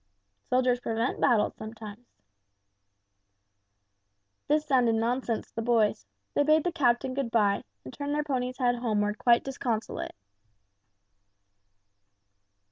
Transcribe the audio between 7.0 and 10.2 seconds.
good bye, and turned their pony's head homeward quite disconsolate.